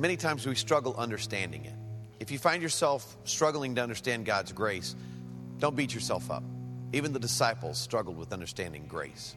many 0.00 0.16
times 0.16 0.46
we 0.46 0.54
struggle 0.54 0.94
understanding 0.96 1.66
it. 1.66 1.74
If 2.18 2.30
you 2.30 2.38
find 2.38 2.62
yourself 2.62 3.16
struggling 3.24 3.74
to 3.74 3.82
understand 3.82 4.24
God's 4.24 4.52
grace, 4.52 4.96
don't 5.58 5.76
beat 5.76 5.94
yourself 5.94 6.30
up. 6.30 6.42
Even 6.92 7.12
the 7.12 7.20
disciples 7.20 7.78
struggled 7.78 8.16
with 8.16 8.32
understanding 8.32 8.86
grace. 8.88 9.36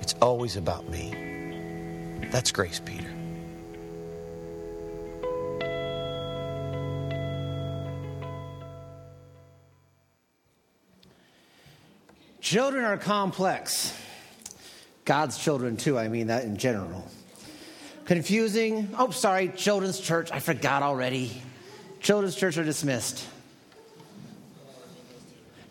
it's 0.00 0.14
always 0.20 0.56
about 0.56 0.88
me. 0.88 1.14
That's 2.30 2.52
grace, 2.52 2.80
Peter. 2.84 3.10
Children 12.40 12.84
are 12.84 12.96
complex. 12.96 13.96
God's 15.04 15.38
children, 15.38 15.76
too, 15.76 15.98
I 15.98 16.08
mean 16.08 16.28
that 16.28 16.44
in 16.44 16.56
general. 16.56 17.06
Confusing. 18.06 18.92
Oh, 18.98 19.10
sorry, 19.10 19.52
children's 19.54 20.00
church. 20.00 20.32
I 20.32 20.40
forgot 20.40 20.82
already. 20.82 21.30
Children's 22.00 22.34
church 22.34 22.58
are 22.58 22.64
dismissed. 22.64 23.24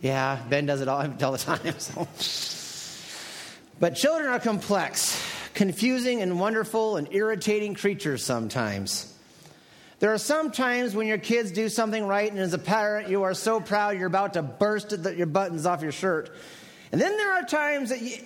Yeah, 0.01 0.41
Ben 0.49 0.65
does 0.65 0.79
it 0.79 0.87
all, 0.87 0.99
all 1.23 1.31
the 1.33 1.37
time. 1.37 1.79
So. 1.79 2.07
But 3.79 3.95
children 3.95 4.29
are 4.29 4.39
complex, 4.39 5.21
confusing, 5.53 6.21
and 6.21 6.37
wonderful 6.37 6.97
and 6.97 7.07
irritating 7.11 7.75
creatures 7.75 8.23
sometimes. 8.23 9.13
There 9.99 10.13
are 10.13 10.17
some 10.17 10.51
times 10.51 10.95
when 10.95 11.07
your 11.07 11.17
kids 11.17 11.51
do 11.51 11.69
something 11.69 12.05
right, 12.05 12.29
and 12.29 12.39
as 12.39 12.53
a 12.53 12.57
parent, 12.57 13.09
you 13.09 13.23
are 13.23 13.33
so 13.33 13.61
proud 13.61 13.97
you're 13.97 14.07
about 14.07 14.33
to 14.33 14.41
burst 14.41 14.91
your 15.15 15.27
buttons 15.27 15.65
off 15.65 15.81
your 15.81 15.93
shirt. 15.93 16.35
And 16.91 16.99
then 16.99 17.15
there 17.15 17.33
are 17.33 17.43
times 17.43 17.89
that 17.89 18.01
you, 18.01 18.17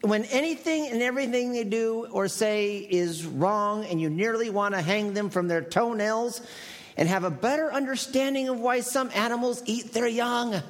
when 0.00 0.24
anything 0.24 0.88
and 0.88 1.02
everything 1.02 1.52
they 1.52 1.64
do 1.64 2.06
or 2.10 2.28
say 2.28 2.76
is 2.78 3.26
wrong, 3.26 3.84
and 3.84 4.00
you 4.00 4.08
nearly 4.08 4.48
want 4.48 4.74
to 4.74 4.80
hang 4.80 5.12
them 5.12 5.28
from 5.28 5.48
their 5.48 5.62
toenails 5.62 6.40
and 6.96 7.08
have 7.08 7.24
a 7.24 7.30
better 7.30 7.72
understanding 7.72 8.48
of 8.48 8.58
why 8.58 8.80
some 8.80 9.10
animals 9.14 9.62
eat 9.66 9.92
their 9.92 10.06
young. 10.06 10.62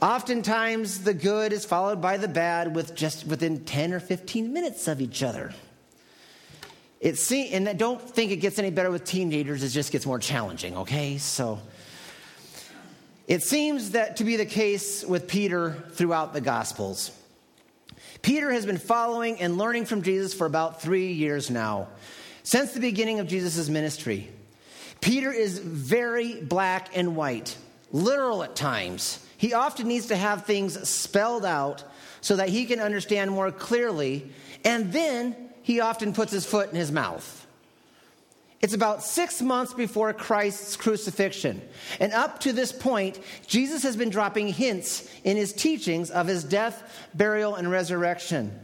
Oftentimes, 0.00 1.02
the 1.02 1.14
good 1.14 1.52
is 1.52 1.64
followed 1.64 2.00
by 2.00 2.18
the 2.18 2.28
bad 2.28 2.76
with 2.76 2.94
just 2.94 3.26
within 3.26 3.64
10 3.64 3.92
or 3.92 3.98
15 3.98 4.52
minutes 4.52 4.86
of 4.86 5.00
each 5.00 5.24
other. 5.24 5.52
It 7.00 7.18
se- 7.18 7.50
and 7.50 7.68
I 7.68 7.72
don't 7.72 8.00
think 8.00 8.30
it 8.30 8.36
gets 8.36 8.60
any 8.60 8.70
better 8.70 8.90
with 8.90 9.04
teenagers, 9.04 9.64
it 9.64 9.70
just 9.70 9.90
gets 9.90 10.06
more 10.06 10.20
challenging, 10.20 10.76
okay? 10.78 11.18
So 11.18 11.60
it 13.26 13.42
seems 13.42 13.90
that 13.90 14.16
to 14.18 14.24
be 14.24 14.36
the 14.36 14.46
case 14.46 15.04
with 15.04 15.26
Peter 15.26 15.72
throughout 15.92 16.32
the 16.32 16.40
Gospels. 16.40 17.10
Peter 18.22 18.52
has 18.52 18.66
been 18.66 18.78
following 18.78 19.40
and 19.40 19.58
learning 19.58 19.84
from 19.84 20.02
Jesus 20.02 20.32
for 20.32 20.46
about 20.46 20.80
three 20.80 21.12
years 21.12 21.50
now, 21.50 21.88
since 22.44 22.72
the 22.72 22.80
beginning 22.80 23.18
of 23.18 23.26
Jesus' 23.26 23.68
ministry. 23.68 24.28
Peter 25.00 25.32
is 25.32 25.58
very 25.58 26.40
black 26.40 26.96
and 26.96 27.16
white, 27.16 27.56
literal 27.92 28.44
at 28.44 28.54
times. 28.54 29.24
He 29.38 29.54
often 29.54 29.88
needs 29.88 30.06
to 30.06 30.16
have 30.16 30.44
things 30.44 30.86
spelled 30.86 31.46
out 31.46 31.84
so 32.20 32.36
that 32.36 32.50
he 32.50 32.66
can 32.66 32.80
understand 32.80 33.30
more 33.30 33.50
clearly, 33.50 34.30
and 34.64 34.92
then 34.92 35.34
he 35.62 35.80
often 35.80 36.12
puts 36.12 36.32
his 36.32 36.44
foot 36.44 36.68
in 36.68 36.76
his 36.76 36.92
mouth. 36.92 37.46
It's 38.60 38.74
about 38.74 39.04
six 39.04 39.40
months 39.40 39.72
before 39.72 40.12
Christ's 40.12 40.76
crucifixion. 40.76 41.62
And 42.00 42.12
up 42.12 42.40
to 42.40 42.52
this 42.52 42.72
point, 42.72 43.20
Jesus 43.46 43.84
has 43.84 43.96
been 43.96 44.10
dropping 44.10 44.48
hints 44.48 45.08
in 45.22 45.36
his 45.36 45.52
teachings 45.52 46.10
of 46.10 46.26
his 46.26 46.42
death, 46.42 47.08
burial, 47.14 47.54
and 47.54 47.70
resurrection. 47.70 48.58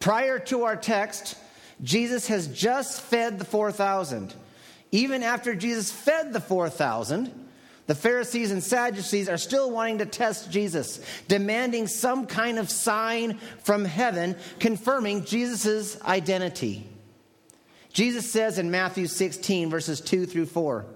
Prior 0.00 0.40
to 0.40 0.64
our 0.64 0.74
text, 0.74 1.36
Jesus 1.84 2.26
has 2.26 2.48
just 2.48 3.00
fed 3.00 3.38
the 3.38 3.44
4,000. 3.44 4.34
Even 4.90 5.22
after 5.22 5.54
Jesus 5.54 5.92
fed 5.92 6.32
the 6.32 6.40
4,000, 6.40 7.41
the 7.86 7.94
Pharisees 7.94 8.52
and 8.52 8.62
Sadducees 8.62 9.28
are 9.28 9.38
still 9.38 9.70
wanting 9.70 9.98
to 9.98 10.06
test 10.06 10.50
Jesus, 10.50 11.00
demanding 11.26 11.86
some 11.88 12.26
kind 12.26 12.58
of 12.58 12.70
sign 12.70 13.38
from 13.64 13.84
heaven 13.84 14.36
confirming 14.60 15.24
Jesus' 15.24 16.00
identity. 16.02 16.86
Jesus 17.92 18.30
says 18.30 18.58
in 18.58 18.70
Matthew 18.70 19.06
16, 19.06 19.68
verses 19.68 20.00
2 20.00 20.26
through 20.26 20.46
4, 20.46 20.86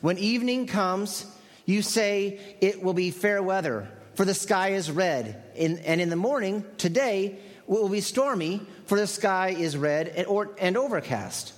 When 0.00 0.18
evening 0.18 0.66
comes, 0.66 1.26
you 1.66 1.82
say 1.82 2.56
it 2.60 2.82
will 2.82 2.94
be 2.94 3.10
fair 3.10 3.42
weather, 3.42 3.88
for 4.14 4.24
the 4.24 4.34
sky 4.34 4.70
is 4.70 4.90
red. 4.90 5.42
and 5.56 6.00
in 6.00 6.08
the 6.08 6.16
morning, 6.16 6.64
today, 6.78 7.38
it 7.70 7.70
will 7.70 7.88
be 7.88 8.00
stormy, 8.00 8.66
for 8.86 8.98
the 8.98 9.06
sky 9.06 9.50
is 9.50 9.76
red 9.76 10.08
and, 10.08 10.26
or, 10.26 10.50
and 10.58 10.76
overcast. 10.76 11.52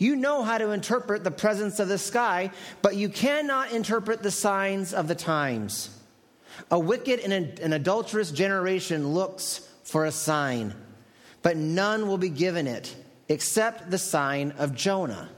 You 0.00 0.16
know 0.16 0.42
how 0.42 0.56
to 0.56 0.70
interpret 0.70 1.24
the 1.24 1.30
presence 1.30 1.78
of 1.78 1.88
the 1.88 1.98
sky, 1.98 2.52
but 2.80 2.96
you 2.96 3.10
cannot 3.10 3.72
interpret 3.72 4.22
the 4.22 4.30
signs 4.30 4.94
of 4.94 5.08
the 5.08 5.14
times. 5.14 5.94
A 6.70 6.78
wicked 6.78 7.20
and 7.20 7.58
an 7.60 7.74
adulterous 7.74 8.30
generation 8.30 9.08
looks 9.08 9.60
for 9.84 10.06
a 10.06 10.10
sign, 10.10 10.74
but 11.42 11.58
none 11.58 12.08
will 12.08 12.16
be 12.16 12.30
given 12.30 12.66
it 12.66 12.96
except 13.28 13.90
the 13.90 13.98
sign 13.98 14.52
of 14.52 14.74
Jonah. 14.74 15.28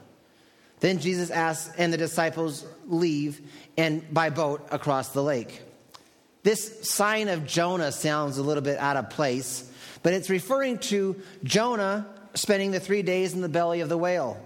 Then 0.79 1.01
Jesus 1.01 1.31
asks, 1.31 1.75
and 1.77 1.93
the 1.93 1.99
disciples 1.99 2.65
leave 2.87 3.41
and 3.77 4.15
by 4.15 4.31
boat 4.31 4.69
across 4.71 5.09
the 5.09 5.25
lake. 5.25 5.61
This 6.45 6.89
sign 6.89 7.29
of 7.29 7.49
Jonah 7.49 7.91
sounds 7.91 8.39
a 8.39 8.45
little 8.45 8.63
bit 8.63 8.79
out 8.79 8.97
of 8.97 9.11
place, 9.11 9.69
but 10.05 10.13
it's 10.13 10.31
referring 10.31 10.79
to 10.79 11.21
Jonah 11.43 12.07
spending 12.35 12.71
the 12.71 12.81
three 12.81 13.03
days 13.03 13.35
in 13.35 13.41
the 13.41 13.49
belly 13.49 13.81
of 13.81 13.89
the 13.89 13.99
whale. 13.99 14.41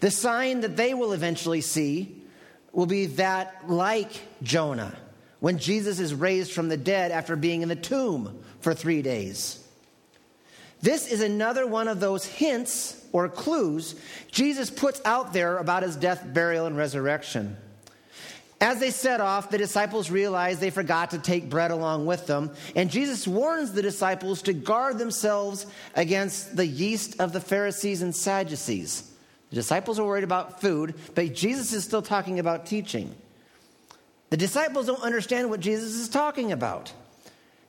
The 0.00 0.10
sign 0.10 0.60
that 0.60 0.76
they 0.76 0.94
will 0.94 1.12
eventually 1.12 1.60
see 1.60 2.22
will 2.72 2.86
be 2.86 3.06
that 3.06 3.68
like 3.68 4.10
Jonah, 4.42 4.96
when 5.40 5.58
Jesus 5.58 5.98
is 5.98 6.14
raised 6.14 6.52
from 6.52 6.68
the 6.68 6.76
dead 6.76 7.10
after 7.10 7.36
being 7.36 7.62
in 7.62 7.68
the 7.68 7.76
tomb 7.76 8.42
for 8.60 8.74
three 8.74 9.02
days. 9.02 9.64
This 10.80 11.10
is 11.10 11.20
another 11.20 11.66
one 11.66 11.88
of 11.88 11.98
those 11.98 12.24
hints 12.24 13.04
or 13.12 13.28
clues 13.28 13.96
Jesus 14.30 14.70
puts 14.70 15.00
out 15.04 15.32
there 15.32 15.58
about 15.58 15.82
his 15.82 15.96
death, 15.96 16.22
burial, 16.32 16.66
and 16.66 16.76
resurrection. 16.76 17.56
As 18.60 18.80
they 18.80 18.90
set 18.90 19.20
off, 19.20 19.50
the 19.50 19.58
disciples 19.58 20.10
realize 20.10 20.58
they 20.58 20.70
forgot 20.70 21.10
to 21.10 21.18
take 21.18 21.48
bread 21.48 21.70
along 21.70 22.06
with 22.06 22.26
them, 22.26 22.50
and 22.74 22.90
Jesus 22.90 23.26
warns 23.26 23.72
the 23.72 23.82
disciples 23.82 24.42
to 24.42 24.52
guard 24.52 24.98
themselves 24.98 25.66
against 25.94 26.56
the 26.56 26.66
yeast 26.66 27.20
of 27.20 27.32
the 27.32 27.40
Pharisees 27.40 28.02
and 28.02 28.14
Sadducees. 28.14 29.08
The 29.50 29.56
disciples 29.56 29.98
are 29.98 30.04
worried 30.04 30.24
about 30.24 30.60
food, 30.60 30.94
but 31.14 31.34
Jesus 31.34 31.72
is 31.72 31.84
still 31.84 32.02
talking 32.02 32.38
about 32.38 32.66
teaching. 32.66 33.14
The 34.30 34.36
disciples 34.36 34.86
don't 34.86 35.02
understand 35.02 35.48
what 35.48 35.60
Jesus 35.60 35.94
is 35.94 36.08
talking 36.08 36.52
about. 36.52 36.92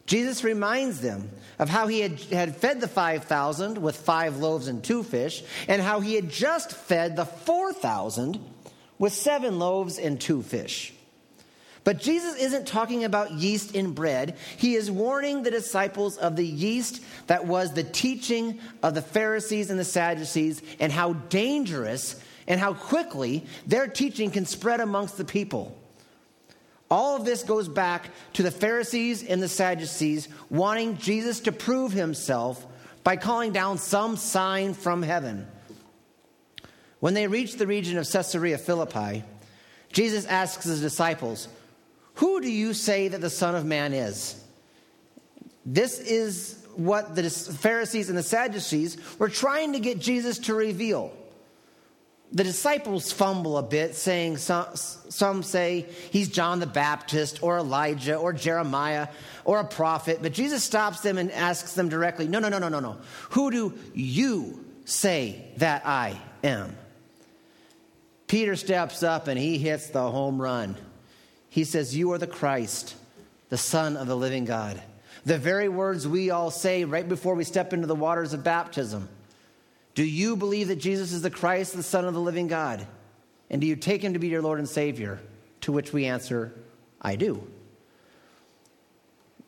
Jesus 0.06 0.44
reminds 0.44 1.02
them 1.02 1.30
of 1.60 1.70
how 1.70 1.88
he 1.88 2.00
had, 2.02 2.20
had 2.20 2.56
fed 2.56 2.82
the 2.82 2.88
5,000 2.88 3.78
with 3.78 3.96
five 3.96 4.38
loaves 4.38 4.68
and 4.68 4.84
two 4.84 5.04
fish, 5.04 5.44
and 5.68 5.82
how 5.82 6.00
he 6.00 6.16
had 6.16 6.30
just 6.30 6.72
fed 6.72 7.16
the 7.16 7.26
4,000 7.26 8.40
with 8.98 9.14
seven 9.14 9.60
loaves 9.60 9.98
and 10.00 10.20
two 10.20 10.42
fish. 10.42 10.94
But 11.84 12.00
Jesus 12.00 12.36
isn't 12.36 12.68
talking 12.68 13.04
about 13.04 13.32
yeast 13.32 13.76
in 13.76 13.94
bread. 13.94 14.36
He 14.58 14.76
is 14.76 14.92
warning 14.92 15.44
the 15.44 15.52
disciples 15.52 16.18
of 16.18 16.36
the 16.36 16.46
yeast 16.46 17.02
that 17.28 17.46
was 17.46 17.74
the 17.74 17.84
teaching 17.84 18.60
of 18.84 18.96
the 18.96 19.02
Pharisees 19.02 19.70
and 19.70 19.80
the 19.80 19.86
Sadducees, 19.86 20.62
and 20.80 20.92
how 20.92 21.14
dangerous 21.14 22.22
and 22.48 22.60
how 22.60 22.74
quickly 22.74 23.46
their 23.66 23.88
teaching 23.88 24.32
can 24.32 24.46
spread 24.46 24.80
amongst 24.80 25.18
the 25.18 25.26
people. 25.26 25.76
All 26.92 27.16
of 27.16 27.24
this 27.24 27.44
goes 27.44 27.68
back 27.68 28.10
to 28.34 28.44
the 28.44 28.52
Pharisees 28.52 29.24
and 29.24 29.42
the 29.42 29.48
Sadducees 29.48 30.28
wanting 30.50 30.98
Jesus 30.98 31.40
to 31.42 31.52
prove 31.52 31.92
himself 31.92 32.66
by 33.04 33.16
calling 33.16 33.52
down 33.52 33.78
some 33.78 34.18
sign 34.18 34.74
from 34.74 35.04
heaven. 35.04 35.48
When 37.00 37.14
they 37.14 37.28
reached 37.28 37.60
the 37.60 37.68
region 37.68 37.98
of 37.98 38.10
Caesarea 38.10 38.58
Philippi, 38.58 39.24
Jesus 39.94 40.26
asks 40.26 40.66
his 40.66 40.82
disciples, 40.82 41.48
Who 42.20 42.42
do 42.42 42.52
you 42.52 42.74
say 42.74 43.08
that 43.10 43.22
the 43.22 43.30
Son 43.30 43.56
of 43.56 43.66
Man 43.66 43.94
is? 43.94 44.42
This 45.66 46.00
is 46.00 46.66
what 46.76 47.16
the 47.16 47.30
Pharisees 47.30 48.10
and 48.10 48.18
the 48.18 48.24
Sadducees 48.24 48.98
were 49.20 49.30
trying 49.30 49.74
to 49.74 49.80
get 49.80 50.00
Jesus 50.00 50.40
to 50.40 50.54
reveal 50.54 51.14
the 52.32 52.44
disciples 52.44 53.12
fumble 53.12 53.58
a 53.58 53.64
bit, 53.64 53.96
saying 53.96 54.38
some, 54.38 54.68
some 54.76 55.42
say 55.42 55.88
he's 56.12 56.30
John 56.30 56.60
the 56.60 56.68
Baptist 56.68 57.42
or 57.42 57.58
Elijah 57.58 58.16
or 58.16 58.34
Jeremiah 58.34 59.08
or 59.46 59.60
a 59.60 59.66
prophet. 59.66 60.20
But 60.22 60.34
Jesus 60.34 60.64
stops 60.64 61.00
them 61.00 61.18
and 61.18 61.32
asks 61.32 61.74
them 61.74 61.90
directly, 61.90 62.28
No, 62.28 62.40
no, 62.40 62.50
no, 62.50 62.60
no, 62.60 62.70
no, 62.70 62.80
no. 62.80 62.98
Who 63.32 63.50
do 63.50 63.74
you 63.94 64.64
say 64.86 65.44
that 65.58 65.88
I 65.88 66.20
am? 66.44 66.76
Peter 68.28 68.56
steps 68.56 69.02
up 69.02 69.28
and 69.28 69.40
he 69.40 69.58
hits 69.58 69.90
the 69.90 70.12
home 70.12 70.40
run. 70.40 70.78
He 71.50 71.64
says, 71.64 71.96
You 71.96 72.12
are 72.14 72.18
the 72.18 72.28
Christ, 72.28 72.96
the 73.50 73.58
Son 73.58 73.98
of 73.98 74.08
the 74.08 74.16
living 74.16 74.46
God. 74.46 74.82
The 75.26 75.38
very 75.38 75.70
words 75.70 76.08
we 76.08 76.30
all 76.30 76.52
say 76.52 76.86
right 76.86 77.08
before 77.08 77.36
we 77.36 77.44
step 77.44 77.74
into 77.74 77.88
the 77.88 77.96
waters 77.96 78.34
of 78.34 78.44
baptism. 78.44 79.10
Do 79.96 80.04
you 80.04 80.36
believe 80.36 80.70
that 80.70 80.78
Jesus 80.78 81.12
is 81.12 81.22
the 81.22 81.30
Christ, 81.30 81.76
the 81.76 81.84
Son 81.84 82.06
of 82.06 82.14
the 82.14 82.22
living 82.22 82.48
God? 82.48 82.88
And 83.50 83.60
do 83.60 83.68
you 83.68 83.76
take 83.76 84.02
him 84.02 84.14
to 84.14 84.20
be 84.20 84.28
your 84.28 84.42
Lord 84.42 84.60
and 84.60 84.70
Savior? 84.70 85.20
To 85.62 85.72
which 85.72 85.92
we 85.92 86.06
answer, 86.06 86.54
I 87.02 87.16
do. 87.16 87.46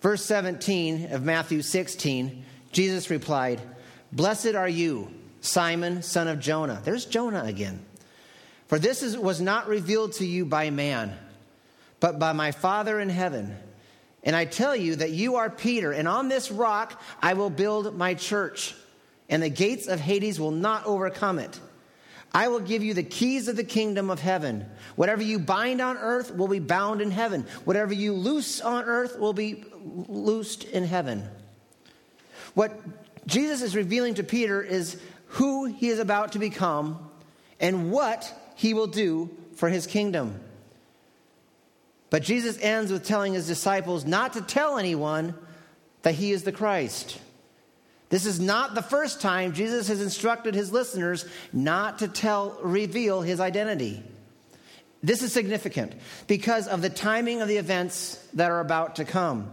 Verse 0.01 0.25
17 0.25 1.11
of 1.11 1.23
Matthew 1.23 1.61
16, 1.61 2.43
Jesus 2.71 3.09
replied, 3.09 3.61
Blessed 4.11 4.55
are 4.55 4.67
you, 4.67 5.11
Simon, 5.41 6.01
son 6.01 6.27
of 6.27 6.39
Jonah. 6.39 6.81
There's 6.83 7.05
Jonah 7.05 7.43
again. 7.43 7.85
For 8.67 8.79
this 8.79 9.03
is, 9.03 9.17
was 9.17 9.39
not 9.39 9.67
revealed 9.67 10.13
to 10.13 10.25
you 10.25 10.45
by 10.45 10.69
man, 10.69 11.15
but 12.01 12.19
by 12.19 12.33
my 12.33 12.51
Father 12.51 12.99
in 12.99 13.07
heaven. 13.07 13.55
And 14.23 14.35
I 14.35 14.43
tell 14.43 14.75
you 14.75 14.97
that 14.97 15.11
you 15.11 15.37
are 15.37 15.49
Peter, 15.49 15.93
and 15.93 16.07
on 16.07 16.27
this 16.27 16.51
rock 16.51 17.01
I 17.21 17.33
will 17.33 17.49
build 17.49 17.95
my 17.97 18.13
church 18.13 18.75
and 19.31 19.41
the 19.41 19.49
gates 19.49 19.87
of 19.87 19.99
Hades 19.99 20.39
will 20.39 20.51
not 20.51 20.85
overcome 20.85 21.39
it. 21.39 21.59
I 22.33 22.49
will 22.49 22.59
give 22.59 22.83
you 22.83 22.93
the 22.93 23.03
keys 23.03 23.47
of 23.47 23.55
the 23.55 23.63
kingdom 23.63 24.09
of 24.09 24.19
heaven. 24.19 24.65
Whatever 24.95 25.23
you 25.23 25.39
bind 25.39 25.81
on 25.81 25.97
earth 25.97 26.35
will 26.35 26.49
be 26.49 26.59
bound 26.59 27.01
in 27.01 27.11
heaven. 27.11 27.45
Whatever 27.63 27.93
you 27.93 28.13
loose 28.13 28.61
on 28.61 28.83
earth 28.83 29.17
will 29.17 29.33
be 29.33 29.63
loosed 30.07 30.65
in 30.65 30.83
heaven. 30.83 31.27
What 32.53 32.77
Jesus 33.25 33.61
is 33.61 33.75
revealing 33.75 34.15
to 34.15 34.23
Peter 34.23 34.61
is 34.61 35.01
who 35.27 35.65
he 35.65 35.87
is 35.87 35.99
about 35.99 36.33
to 36.33 36.39
become 36.39 37.09
and 37.59 37.91
what 37.91 38.33
he 38.55 38.73
will 38.73 38.87
do 38.87 39.29
for 39.55 39.69
his 39.69 39.87
kingdom. 39.87 40.39
But 42.11 42.23
Jesus 42.23 42.59
ends 42.61 42.91
with 42.91 43.05
telling 43.05 43.33
his 43.33 43.47
disciples 43.47 44.05
not 44.05 44.33
to 44.33 44.41
tell 44.41 44.77
anyone 44.77 45.33
that 46.03 46.13
he 46.13 46.33
is 46.33 46.43
the 46.43 46.51
Christ. 46.51 47.17
This 48.09 48.25
is 48.25 48.37
not 48.37 48.75
the 48.75 48.81
first 48.81 49.21
time 49.21 49.53
Jesus 49.53 49.87
has 49.87 50.01
instructed 50.01 50.53
his 50.53 50.73
listeners 50.73 51.25
not 51.53 51.99
to 51.99 52.09
tell, 52.09 52.59
reveal 52.61 53.21
his 53.21 53.39
identity. 53.39 54.03
This 55.01 55.23
is 55.23 55.31
significant 55.31 55.93
because 56.27 56.67
of 56.67 56.81
the 56.81 56.89
timing 56.89 57.41
of 57.41 57.47
the 57.47 57.55
events 57.55 58.15
that 58.33 58.51
are 58.51 58.59
about 58.59 58.97
to 58.97 59.05
come. 59.05 59.49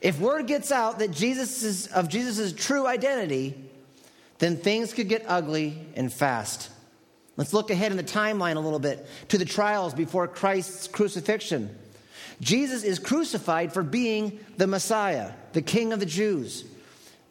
If 0.00 0.18
word 0.18 0.46
gets 0.46 0.72
out 0.72 1.00
that 1.00 1.10
Jesus 1.10 1.62
is, 1.62 1.86
of 1.88 2.08
Jesus' 2.08 2.54
true 2.54 2.86
identity, 2.86 3.54
then 4.38 4.56
things 4.56 4.94
could 4.94 5.10
get 5.10 5.26
ugly 5.28 5.78
and 5.94 6.10
fast. 6.10 6.70
Let's 7.36 7.52
look 7.52 7.70
ahead 7.70 7.90
in 7.90 7.98
the 7.98 8.02
timeline 8.02 8.56
a 8.56 8.60
little 8.60 8.78
bit 8.78 9.06
to 9.28 9.36
the 9.36 9.44
trials 9.44 9.92
before 9.92 10.26
Christ's 10.26 10.88
crucifixion. 10.88 11.76
Jesus 12.40 12.82
is 12.82 12.98
crucified 12.98 13.72
for 13.72 13.82
being 13.82 14.40
the 14.56 14.66
Messiah, 14.66 15.32
the 15.52 15.62
King 15.62 15.92
of 15.92 16.00
the 16.00 16.06
Jews. 16.06 16.64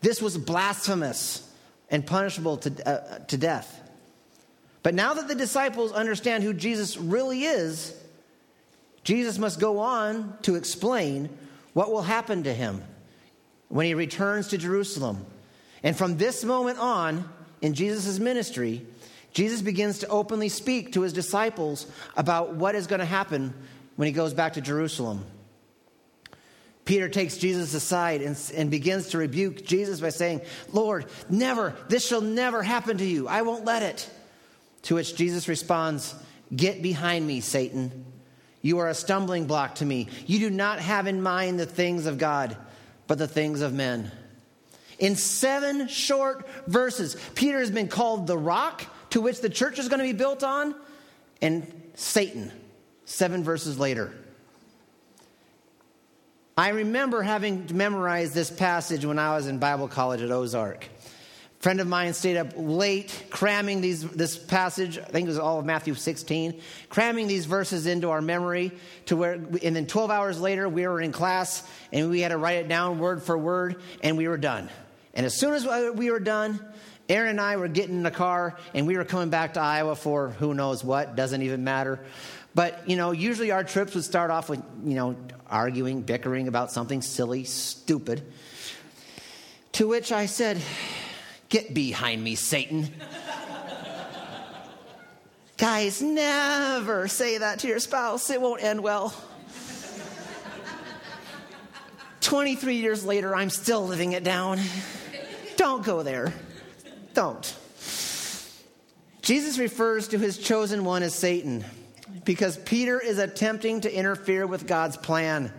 This 0.02 0.22
was 0.22 0.38
blasphemous 0.38 1.52
and 1.90 2.06
punishable 2.06 2.58
to, 2.58 2.88
uh, 2.88 3.20
to 3.26 3.38
death. 3.38 3.82
But 4.84 4.94
now 4.94 5.14
that 5.16 5.28
the 5.28 5.36
disciples 5.36 5.92
understand 5.92 6.44
who 6.44 6.54
Jesus 6.54 6.98
really 6.98 7.44
is, 7.44 7.96
Jesus 9.04 9.38
must 9.38 9.60
go 9.60 9.80
on 9.80 10.38
to 10.44 10.56
explain 10.56 11.30
what 11.74 11.92
will 11.92 12.02
happen 12.02 12.44
to 12.44 12.54
him 12.54 12.84
when 13.68 13.86
he 13.86 13.94
returns 13.94 14.50
to 14.50 14.58
Jerusalem. 14.58 15.26
And 15.84 15.98
from 15.98 16.18
this 16.18 16.44
moment 16.44 16.80
on 16.80 17.28
in 17.62 17.74
Jesus' 17.74 18.20
ministry, 18.20 18.86
Jesus 19.34 19.62
begins 19.62 20.00
to 20.00 20.08
openly 20.08 20.50
speak 20.50 20.94
to 20.94 21.02
his 21.02 21.14
disciples 21.14 21.88
about 22.16 22.56
what 22.56 22.76
is 22.76 22.88
going 22.88 23.00
to 23.00 23.06
happen 23.06 23.54
when 24.00 24.06
he 24.06 24.14
goes 24.14 24.34
back 24.34 24.54
to 24.54 24.62
Jerusalem. 24.62 25.26
Peter 26.86 27.10
takes 27.10 27.36
Jesus 27.38 27.74
aside 27.74 28.22
and, 28.22 28.40
and, 28.56 28.72
begins 28.72 29.10
to 29.10 29.18
rebuke 29.18 29.66
Jesus 29.66 30.00
by 30.00 30.08
saying, 30.08 30.40
Lord, 30.72 31.06
never, 31.30 31.76
this 31.90 32.08
shall 32.08 32.22
never 32.22 32.64
happen 32.64 32.98
to 33.00 33.04
you. 33.04 33.28
I 33.28 33.42
won't 33.42 33.66
let 33.66 33.84
it. 33.84 34.10
To 34.84 34.96
which 34.96 35.18
Jesus 35.18 35.50
responds, 35.50 36.16
Get 36.56 36.82
behind 36.82 37.28
me, 37.28 37.42
Satan. 37.42 38.06
You 38.62 38.78
are 38.78 38.88
a 38.88 38.94
stumbling 38.94 39.48
block 39.48 39.76
to 39.76 39.86
me. 39.86 40.08
You 40.26 40.40
do 40.40 40.50
not 40.50 40.80
have 40.80 41.06
in 41.06 41.22
mind 41.22 41.60
the 41.60 41.66
things 41.66 42.06
of 42.06 42.18
God, 42.18 42.56
but 43.06 43.18
the 43.18 43.28
things 43.28 43.60
of 43.60 43.74
men. 43.74 44.14
In 44.98 45.18
seven 45.18 45.90
short 45.90 46.48
verses, 46.68 47.18
Peter 47.36 47.60
has 47.60 47.70
been 47.70 47.90
called 47.90 48.28
the 48.28 48.38
rock 48.38 48.86
to 49.10 49.20
which 49.20 49.42
the 49.42 49.50
church 49.50 49.78
is 49.78 49.90
going 49.90 50.00
to 50.00 50.06
be 50.06 50.18
built 50.18 50.42
on, 50.42 50.74
and 51.42 51.70
Satan, 51.96 52.54
seven 53.10 53.44
verses 53.44 53.80
later. 53.80 54.14
I 56.56 56.70
remember 56.70 57.22
having 57.22 57.68
memorized 57.74 58.34
this 58.34 58.52
passage 58.52 59.04
when 59.04 59.18
I 59.18 59.36
was 59.36 59.48
in 59.48 59.58
Bible 59.58 59.88
college 59.88 60.22
at 60.22 60.30
Ozark. 60.30 60.86
A 60.86 61.62
friend 61.62 61.82
of 61.82 61.88
mine 61.88 62.14
stayed 62.14 62.38
up 62.38 62.54
late 62.56 63.26
cramming 63.30 63.82
these, 63.82 64.04
this 64.04 64.38
passage, 64.38 64.98
I 65.00 65.04
think 65.04 65.26
it 65.26 65.30
was 65.30 65.40
all 65.40 65.60
of 65.60 65.66
Matthew 65.66 65.96
16, 65.96 66.62
cramming 66.90 67.28
these 67.28 67.46
verses 67.46 67.88
into 67.88 68.12
our 68.12 68.22
memory 68.22 68.72
to 69.08 69.18
where, 69.18 69.34
and 69.34 69.76
then 69.76 69.88
12 69.88 70.12
hours 70.12 70.40
later, 70.40 70.70
we 70.70 70.86
were 70.86 71.02
in 71.02 71.12
class 71.12 71.68
and 71.92 72.10
we 72.10 72.22
had 72.22 72.30
to 72.30 72.38
write 72.38 72.58
it 72.58 72.68
down 72.68 73.00
word 73.00 73.24
for 73.24 73.38
word, 73.38 73.82
and 74.04 74.18
we 74.18 74.28
were 74.28 74.38
done. 74.38 74.70
And 75.16 75.26
as 75.26 75.40
soon 75.40 75.54
as 75.54 75.66
we 75.96 76.12
were 76.12 76.20
done, 76.20 76.60
Aaron 77.10 77.32
and 77.32 77.42
I 77.42 77.58
were 77.58 77.68
getting 77.68 77.96
in 77.96 78.04
the 78.04 78.12
car 78.12 78.56
and 78.76 78.86
we 78.86 78.96
were 78.96 79.04
coming 79.04 79.32
back 79.32 79.56
to 79.56 79.60
Iowa 79.60 79.96
for 79.96 80.30
who 80.30 80.54
knows 80.54 80.84
what, 80.84 81.16
doesn't 81.16 81.42
even 81.42 81.64
matter. 81.64 82.00
But, 82.56 82.90
you 82.90 82.96
know, 82.96 83.12
usually 83.12 83.52
our 83.52 83.64
trips 83.64 83.96
would 83.96 84.04
start 84.04 84.32
off 84.32 84.50
with, 84.50 84.62
you 84.84 84.96
know, 84.96 85.16
arguing, 85.48 86.02
bickering 86.02 86.48
about 86.48 86.72
something 86.72 87.02
silly, 87.02 87.44
stupid. 87.44 88.24
To 89.74 89.88
which 89.88 90.12
I 90.12 90.26
said, 90.26 90.62
Get 91.50 91.74
behind 91.74 92.24
me, 92.24 92.36
Satan. 92.36 92.90
Guys, 95.58 96.02
never 96.02 97.08
say 97.08 97.40
that 97.40 97.60
to 97.60 97.68
your 97.68 97.80
spouse. 97.80 98.30
It 98.30 98.40
won't 98.40 98.64
end 98.64 98.82
well. 98.82 99.14
23 102.22 102.76
years 102.76 103.04
later, 103.04 103.36
I'm 103.36 103.50
still 103.50 103.86
living 103.86 104.12
it 104.12 104.24
down. 104.24 104.60
Don't 105.58 105.84
go 105.84 106.04
there. 106.04 106.32
Don't. 107.14 107.56
Jesus 109.24 109.58
refers 109.58 110.10
to 110.10 110.20
his 110.20 110.38
chosen 110.38 110.86
one 110.86 111.02
as 111.02 111.16
Satan 111.16 111.66
because 112.26 112.58
Peter 112.58 113.00
is 113.00 113.18
attempting 113.18 113.82
to 113.82 113.94
interfere 113.94 114.46
with 114.46 114.68
God's 114.68 114.98
plan. 114.98 115.52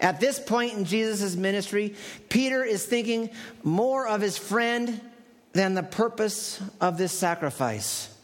At 0.00 0.20
this 0.20 0.38
point 0.38 0.74
in 0.74 0.84
Jesus' 0.84 1.36
ministry, 1.36 1.94
Peter 2.28 2.64
is 2.64 2.84
thinking 2.84 3.30
more 3.62 4.06
of 4.06 4.20
his 4.20 4.38
friend 4.38 5.00
than 5.52 5.74
the 5.74 5.82
purpose 5.82 6.60
of 6.80 6.96
this 6.96 7.12
sacrifice. 7.12 8.14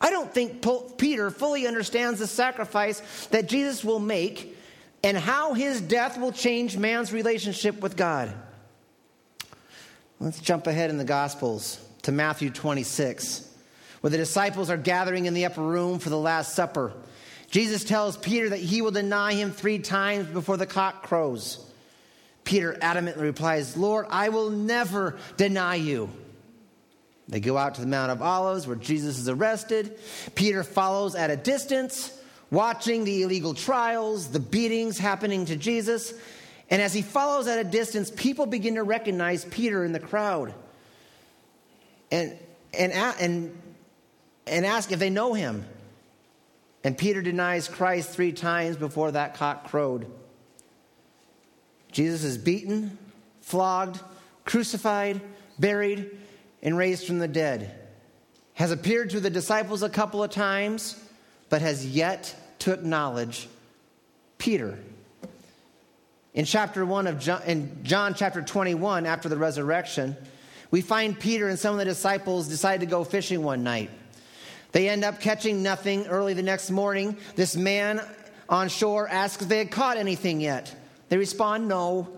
I 0.00 0.10
don't 0.10 0.32
think 0.32 0.64
Peter 0.96 1.30
fully 1.30 1.66
understands 1.66 2.20
the 2.20 2.26
sacrifice 2.26 3.26
that 3.26 3.48
Jesus 3.48 3.84
will 3.84 3.98
make 3.98 4.56
and 5.02 5.16
how 5.16 5.52
his 5.52 5.80
death 5.80 6.18
will 6.18 6.32
change 6.32 6.76
man's 6.76 7.12
relationship 7.12 7.80
with 7.80 7.96
God. 7.96 8.32
Let's 10.18 10.40
jump 10.40 10.66
ahead 10.66 10.90
in 10.90 10.96
the 10.96 11.04
Gospels 11.04 11.82
to 12.02 12.12
Matthew 12.12 12.50
26, 12.50 13.46
where 14.00 14.10
the 14.10 14.16
disciples 14.16 14.70
are 14.70 14.76
gathering 14.76 15.26
in 15.26 15.34
the 15.34 15.46
upper 15.46 15.62
room 15.62 15.98
for 15.98 16.10
the 16.10 16.18
Last 16.18 16.54
Supper. 16.54 16.92
Jesus 17.50 17.84
tells 17.84 18.16
Peter 18.16 18.50
that 18.50 18.60
he 18.60 18.80
will 18.80 18.92
deny 18.92 19.34
him 19.34 19.50
three 19.50 19.78
times 19.78 20.28
before 20.28 20.56
the 20.56 20.66
cock 20.66 21.02
crows. 21.02 21.64
Peter 22.44 22.76
adamantly 22.80 23.22
replies, 23.22 23.76
Lord, 23.76 24.06
I 24.08 24.30
will 24.30 24.50
never 24.50 25.18
deny 25.36 25.74
you. 25.74 26.10
They 27.28 27.40
go 27.40 27.56
out 27.56 27.76
to 27.76 27.80
the 27.80 27.86
Mount 27.86 28.10
of 28.10 28.22
Olives 28.22 28.66
where 28.66 28.76
Jesus 28.76 29.18
is 29.18 29.28
arrested. 29.28 29.98
Peter 30.34 30.64
follows 30.64 31.14
at 31.14 31.30
a 31.30 31.36
distance, 31.36 32.12
watching 32.50 33.04
the 33.04 33.22
illegal 33.22 33.54
trials, 33.54 34.28
the 34.28 34.40
beatings 34.40 34.98
happening 34.98 35.44
to 35.46 35.56
Jesus. 35.56 36.12
And 36.70 36.80
as 36.80 36.92
he 36.92 37.02
follows 37.02 37.46
at 37.46 37.58
a 37.58 37.64
distance, 37.64 38.10
people 38.10 38.46
begin 38.46 38.76
to 38.76 38.82
recognize 38.82 39.44
Peter 39.44 39.84
in 39.84 39.92
the 39.92 40.00
crowd 40.00 40.54
and, 42.10 42.36
and, 42.76 42.92
and, 42.92 43.62
and 44.46 44.66
ask 44.66 44.92
if 44.92 44.98
they 44.98 45.10
know 45.10 45.34
him. 45.34 45.64
And 46.82 46.96
Peter 46.96 47.20
denies 47.20 47.68
Christ 47.68 48.10
three 48.10 48.32
times 48.32 48.76
before 48.76 49.12
that 49.12 49.34
cock 49.34 49.68
crowed. 49.68 50.10
Jesus 51.92 52.24
is 52.24 52.38
beaten, 52.38 52.96
flogged, 53.40 54.00
crucified, 54.44 55.20
buried, 55.58 56.10
and 56.62 56.76
raised 56.76 57.06
from 57.06 57.18
the 57.18 57.28
dead. 57.28 57.76
Has 58.54 58.70
appeared 58.70 59.10
to 59.10 59.20
the 59.20 59.30
disciples 59.30 59.82
a 59.82 59.88
couple 59.88 60.22
of 60.22 60.30
times, 60.30 61.02
but 61.48 61.62
has 61.62 61.86
yet 61.86 62.34
to 62.60 62.72
acknowledge 62.72 63.48
Peter. 64.38 64.78
In 66.32 66.44
chapter 66.44 66.86
1 66.86 67.06
of 67.06 67.18
John, 67.18 67.42
in 67.42 67.82
John 67.82 68.14
chapter 68.14 68.40
21, 68.40 69.04
after 69.04 69.28
the 69.28 69.36
resurrection, 69.36 70.16
we 70.70 70.80
find 70.80 71.18
Peter 71.18 71.48
and 71.48 71.58
some 71.58 71.72
of 71.72 71.78
the 71.78 71.84
disciples 71.84 72.48
decide 72.48 72.80
to 72.80 72.86
go 72.86 73.02
fishing 73.02 73.42
one 73.42 73.64
night. 73.64 73.90
They 74.72 74.88
end 74.88 75.04
up 75.04 75.20
catching 75.20 75.62
nothing. 75.62 76.06
Early 76.06 76.34
the 76.34 76.42
next 76.42 76.70
morning, 76.70 77.16
this 77.36 77.56
man 77.56 78.00
on 78.48 78.68
shore 78.68 79.08
asks 79.08 79.42
if 79.42 79.48
they 79.48 79.58
had 79.58 79.70
caught 79.70 79.96
anything 79.96 80.40
yet. 80.40 80.74
They 81.08 81.16
respond, 81.16 81.68
no. 81.68 82.08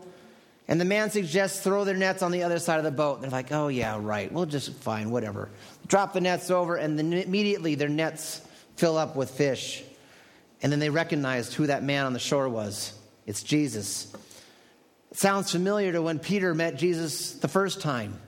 And 0.68 0.80
the 0.80 0.85
man 0.85 1.11
suggests 1.11 1.61
throw 1.61 1.85
their 1.85 1.97
nets 1.97 2.23
on 2.23 2.30
the 2.30 2.44
other 2.44 2.59
side 2.59 2.78
of 2.78 2.85
the 2.85 2.90
boat. 2.90 3.21
They're 3.21 3.30
like, 3.30 3.52
oh, 3.52 3.68
yeah, 3.68 3.99
right. 4.00 4.30
We'll 4.30 4.47
just, 4.47 4.73
fine, 4.75 5.11
whatever. 5.11 5.50
Drop 5.87 6.12
the 6.12 6.21
nets 6.21 6.50
over, 6.50 6.76
and 6.76 6.99
then 6.99 7.12
immediately 7.12 7.75
their 7.75 7.88
nets 7.88 8.40
fill 8.76 8.97
up 8.97 9.16
with 9.16 9.30
fish. 9.30 9.82
And 10.62 10.71
then 10.71 10.78
they 10.78 10.90
recognized 10.90 11.54
who 11.54 11.66
that 11.66 11.82
man 11.82 12.06
on 12.06 12.12
the 12.12 12.18
shore 12.18 12.49
was. 12.49 12.97
It's 13.26 13.42
Jesus. 13.42 14.12
It 15.11 15.18
sounds 15.18 15.50
familiar 15.50 15.92
to 15.92 16.00
when 16.00 16.18
Peter 16.18 16.54
met 16.54 16.76
Jesus 16.76 17.32
the 17.32 17.49
first 17.49 17.80
time. 17.80 18.18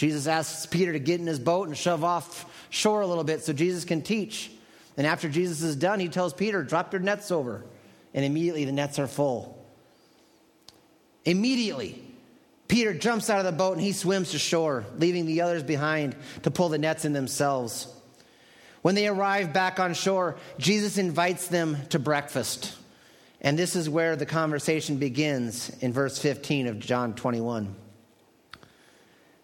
Jesus 0.00 0.26
asks 0.26 0.64
Peter 0.64 0.94
to 0.94 0.98
get 0.98 1.20
in 1.20 1.26
his 1.26 1.38
boat 1.38 1.68
and 1.68 1.76
shove 1.76 2.04
off 2.04 2.46
shore 2.70 3.02
a 3.02 3.06
little 3.06 3.22
bit 3.22 3.42
so 3.42 3.52
Jesus 3.52 3.84
can 3.84 4.00
teach. 4.00 4.50
And 4.96 5.06
after 5.06 5.28
Jesus 5.28 5.60
is 5.60 5.76
done, 5.76 6.00
he 6.00 6.08
tells 6.08 6.32
Peter, 6.32 6.62
drop 6.62 6.94
your 6.94 7.02
nets 7.02 7.30
over. 7.30 7.66
And 8.14 8.24
immediately 8.24 8.64
the 8.64 8.72
nets 8.72 8.98
are 8.98 9.06
full. 9.06 9.62
Immediately, 11.26 12.02
Peter 12.66 12.94
jumps 12.94 13.28
out 13.28 13.40
of 13.40 13.44
the 13.44 13.52
boat 13.52 13.74
and 13.74 13.82
he 13.82 13.92
swims 13.92 14.30
to 14.30 14.38
shore, 14.38 14.86
leaving 14.96 15.26
the 15.26 15.42
others 15.42 15.62
behind 15.62 16.16
to 16.44 16.50
pull 16.50 16.70
the 16.70 16.78
nets 16.78 17.04
in 17.04 17.12
themselves. 17.12 17.86
When 18.80 18.94
they 18.94 19.06
arrive 19.06 19.52
back 19.52 19.78
on 19.78 19.92
shore, 19.92 20.38
Jesus 20.56 20.96
invites 20.96 21.48
them 21.48 21.76
to 21.90 21.98
breakfast. 21.98 22.74
And 23.42 23.58
this 23.58 23.76
is 23.76 23.86
where 23.86 24.16
the 24.16 24.24
conversation 24.24 24.96
begins 24.96 25.68
in 25.80 25.92
verse 25.92 26.18
15 26.18 26.68
of 26.68 26.78
John 26.78 27.12
21. 27.12 27.76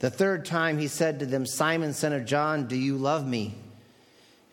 The 0.00 0.10
third 0.10 0.44
time 0.44 0.78
he 0.78 0.88
said 0.88 1.18
to 1.18 1.26
them, 1.26 1.44
Simon, 1.44 1.92
son 1.92 2.12
of 2.12 2.24
John, 2.24 2.66
do 2.66 2.76
you 2.76 2.96
love 2.96 3.26
me? 3.26 3.54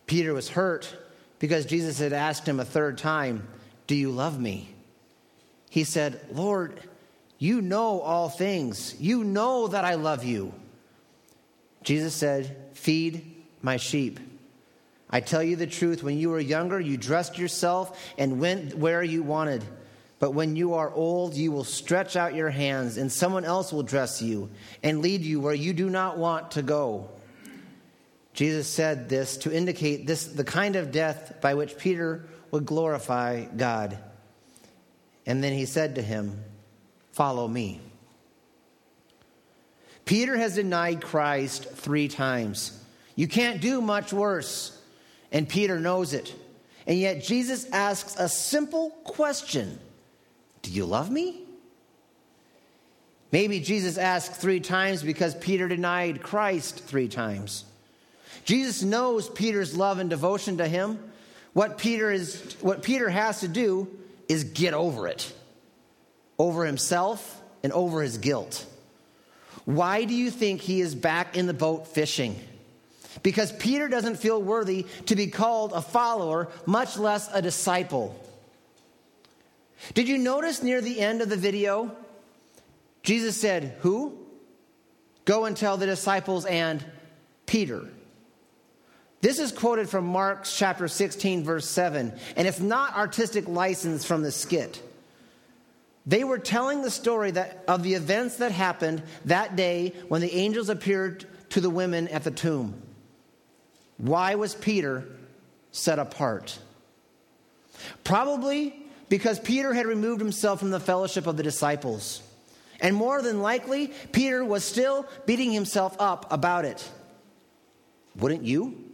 Peter 0.06 0.34
was 0.34 0.48
hurt 0.48 0.94
because 1.38 1.66
Jesus 1.66 1.98
had 1.98 2.12
asked 2.12 2.48
him 2.48 2.58
a 2.58 2.64
third 2.64 2.98
time, 2.98 3.46
Do 3.86 3.94
you 3.94 4.10
love 4.10 4.40
me? 4.40 4.68
He 5.70 5.84
said, 5.84 6.20
Lord, 6.32 6.80
you 7.38 7.60
know 7.60 8.00
all 8.00 8.28
things. 8.28 8.96
You 8.98 9.22
know 9.22 9.68
that 9.68 9.84
I 9.84 9.94
love 9.94 10.24
you. 10.24 10.54
Jesus 11.82 12.14
said, 12.14 12.56
Feed 12.72 13.44
my 13.62 13.76
sheep. 13.76 14.18
I 15.08 15.20
tell 15.20 15.42
you 15.42 15.54
the 15.54 15.66
truth, 15.66 16.02
when 16.02 16.18
you 16.18 16.30
were 16.30 16.40
younger, 16.40 16.80
you 16.80 16.96
dressed 16.96 17.38
yourself 17.38 18.12
and 18.18 18.40
went 18.40 18.76
where 18.76 19.02
you 19.02 19.22
wanted. 19.22 19.64
But 20.18 20.32
when 20.32 20.56
you 20.56 20.74
are 20.74 20.90
old, 20.90 21.34
you 21.34 21.52
will 21.52 21.64
stretch 21.64 22.16
out 22.16 22.34
your 22.34 22.48
hands, 22.48 22.96
and 22.96 23.12
someone 23.12 23.44
else 23.44 23.72
will 23.72 23.82
dress 23.82 24.22
you 24.22 24.50
and 24.82 25.02
lead 25.02 25.22
you 25.22 25.40
where 25.40 25.54
you 25.54 25.74
do 25.74 25.90
not 25.90 26.16
want 26.16 26.52
to 26.52 26.62
go. 26.62 27.10
Jesus 28.32 28.66
said 28.66 29.08
this 29.08 29.38
to 29.38 29.52
indicate 29.54 30.06
this 30.06 30.26
the 30.26 30.44
kind 30.44 30.76
of 30.76 30.90
death 30.90 31.40
by 31.40 31.54
which 31.54 31.78
Peter 31.78 32.26
would 32.50 32.66
glorify 32.66 33.44
God. 33.44 33.98
And 35.26 35.42
then 35.42 35.52
he 35.52 35.66
said 35.66 35.96
to 35.96 36.02
him, 36.02 36.42
Follow 37.12 37.48
me. 37.48 37.80
Peter 40.04 40.36
has 40.36 40.54
denied 40.54 41.02
Christ 41.02 41.68
three 41.70 42.08
times. 42.08 42.78
You 43.16 43.26
can't 43.26 43.60
do 43.60 43.80
much 43.80 44.12
worse. 44.12 44.78
And 45.32 45.48
Peter 45.48 45.80
knows 45.80 46.12
it. 46.12 46.32
And 46.86 46.98
yet 46.98 47.24
Jesus 47.24 47.68
asks 47.70 48.16
a 48.16 48.28
simple 48.28 48.90
question 49.02 49.78
Do 50.66 50.72
you 50.72 50.84
love 50.84 51.10
me? 51.10 51.42
Maybe 53.32 53.60
Jesus 53.60 53.98
asked 53.98 54.32
three 54.32 54.60
times 54.60 55.02
because 55.02 55.34
Peter 55.34 55.68
denied 55.68 56.22
Christ 56.22 56.80
three 56.84 57.08
times. 57.08 57.64
Jesus 58.44 58.82
knows 58.82 59.28
Peter's 59.28 59.76
love 59.76 59.98
and 59.98 60.10
devotion 60.10 60.58
to 60.58 60.68
him. 60.68 60.98
What 61.52 61.78
Peter, 61.78 62.10
is, 62.10 62.56
what 62.60 62.82
Peter 62.82 63.08
has 63.08 63.40
to 63.40 63.48
do 63.48 63.88
is 64.28 64.44
get 64.44 64.74
over 64.74 65.08
it, 65.08 65.32
over 66.38 66.64
himself 66.64 67.40
and 67.62 67.72
over 67.72 68.02
his 68.02 68.18
guilt. 68.18 68.66
Why 69.64 70.04
do 70.04 70.14
you 70.14 70.30
think 70.30 70.60
he 70.60 70.80
is 70.80 70.94
back 70.94 71.36
in 71.36 71.46
the 71.46 71.54
boat 71.54 71.88
fishing? 71.88 72.38
Because 73.22 73.52
Peter 73.52 73.88
doesn't 73.88 74.16
feel 74.16 74.40
worthy 74.40 74.86
to 75.06 75.16
be 75.16 75.28
called 75.28 75.72
a 75.72 75.82
follower, 75.82 76.48
much 76.66 76.96
less 76.98 77.28
a 77.32 77.40
disciple. 77.40 78.20
Did 79.94 80.08
you 80.08 80.18
notice 80.18 80.62
near 80.62 80.80
the 80.80 81.00
end 81.00 81.22
of 81.22 81.28
the 81.28 81.36
video, 81.36 81.94
Jesus 83.02 83.40
said, 83.40 83.76
Who? 83.80 84.18
Go 85.24 85.44
and 85.44 85.56
tell 85.56 85.76
the 85.76 85.86
disciples 85.86 86.44
and 86.44 86.84
Peter. 87.46 87.84
This 89.20 89.38
is 89.38 89.50
quoted 89.50 89.88
from 89.88 90.06
Mark 90.06 90.44
chapter 90.44 90.86
16, 90.86 91.42
verse 91.42 91.68
7, 91.68 92.12
and 92.36 92.46
it's 92.46 92.60
not 92.60 92.96
artistic 92.96 93.48
license 93.48 94.04
from 94.04 94.22
the 94.22 94.30
skit. 94.30 94.82
They 96.06 96.22
were 96.22 96.38
telling 96.38 96.82
the 96.82 96.90
story 96.90 97.32
that, 97.32 97.64
of 97.66 97.82
the 97.82 97.94
events 97.94 98.36
that 98.36 98.52
happened 98.52 99.02
that 99.24 99.56
day 99.56 99.94
when 100.06 100.20
the 100.20 100.32
angels 100.32 100.68
appeared 100.68 101.26
to 101.50 101.60
the 101.60 101.70
women 101.70 102.06
at 102.08 102.22
the 102.22 102.30
tomb. 102.30 102.80
Why 103.96 104.36
was 104.36 104.54
Peter 104.54 105.08
set 105.72 105.98
apart? 105.98 106.58
Probably 108.04 108.85
because 109.08 109.38
Peter 109.38 109.72
had 109.72 109.86
removed 109.86 110.20
himself 110.20 110.60
from 110.60 110.70
the 110.70 110.80
fellowship 110.80 111.26
of 111.26 111.36
the 111.36 111.42
disciples. 111.42 112.22
And 112.80 112.94
more 112.94 113.22
than 113.22 113.40
likely, 113.40 113.88
Peter 114.12 114.44
was 114.44 114.64
still 114.64 115.06
beating 115.24 115.52
himself 115.52 115.96
up 115.98 116.30
about 116.32 116.64
it. 116.64 116.88
Wouldn't 118.16 118.44
you? 118.44 118.84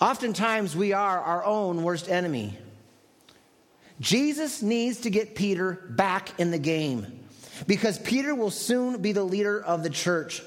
Oftentimes, 0.00 0.74
we 0.74 0.92
are 0.92 1.20
our 1.20 1.44
own 1.44 1.82
worst 1.82 2.08
enemy. 2.08 2.56
Jesus 4.00 4.62
needs 4.62 5.00
to 5.00 5.10
get 5.10 5.34
Peter 5.34 5.72
back 5.90 6.38
in 6.40 6.50
the 6.50 6.58
game 6.58 7.20
because 7.66 7.98
Peter 7.98 8.34
will 8.34 8.50
soon 8.50 9.02
be 9.02 9.12
the 9.12 9.22
leader 9.24 9.62
of 9.62 9.82
the 9.82 9.90
church. 9.90 10.42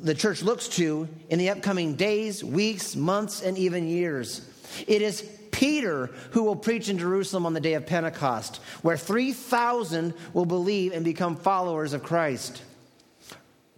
The 0.00 0.14
church 0.14 0.42
looks 0.42 0.68
to 0.70 1.08
in 1.28 1.38
the 1.38 1.50
upcoming 1.50 1.94
days, 1.94 2.42
weeks, 2.42 2.96
months, 2.96 3.42
and 3.42 3.56
even 3.56 3.86
years. 3.86 4.44
It 4.88 5.02
is 5.02 5.22
Peter 5.60 6.06
who 6.30 6.42
will 6.42 6.56
preach 6.56 6.88
in 6.88 6.96
Jerusalem 6.96 7.44
on 7.44 7.52
the 7.52 7.60
day 7.60 7.74
of 7.74 7.84
Pentecost, 7.84 8.62
where 8.80 8.96
3,000 8.96 10.14
will 10.32 10.46
believe 10.46 10.94
and 10.94 11.04
become 11.04 11.36
followers 11.36 11.92
of 11.92 12.02
Christ. 12.02 12.62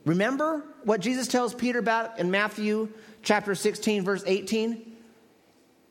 Remember 0.04 0.62
what 0.84 1.00
Jesus 1.00 1.26
tells 1.26 1.52
Peter 1.52 1.80
about 1.80 2.20
in 2.20 2.30
Matthew 2.30 2.88
chapter 3.24 3.56
16, 3.56 4.04
verse 4.04 4.22
18? 4.24 4.92